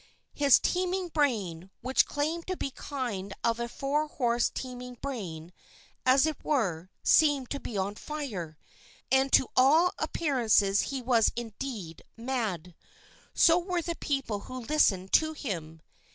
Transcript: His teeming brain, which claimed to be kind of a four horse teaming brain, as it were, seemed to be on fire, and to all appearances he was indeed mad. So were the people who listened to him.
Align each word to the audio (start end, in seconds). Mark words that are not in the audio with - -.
His 0.33 0.57
teeming 0.57 1.09
brain, 1.09 1.69
which 1.81 2.07
claimed 2.07 2.47
to 2.47 2.57
be 2.57 2.71
kind 2.71 3.35
of 3.43 3.59
a 3.59 3.67
four 3.67 4.07
horse 4.07 4.49
teaming 4.51 4.97
brain, 4.99 5.53
as 6.07 6.25
it 6.25 6.43
were, 6.43 6.89
seemed 7.03 7.51
to 7.51 7.59
be 7.59 7.77
on 7.77 7.93
fire, 7.93 8.57
and 9.11 9.31
to 9.33 9.47
all 9.55 9.93
appearances 9.99 10.81
he 10.89 11.03
was 11.03 11.31
indeed 11.35 12.01
mad. 12.17 12.73
So 13.35 13.59
were 13.59 13.83
the 13.83 13.93
people 13.95 14.39
who 14.49 14.61
listened 14.61 15.11
to 15.13 15.33
him. 15.33 15.83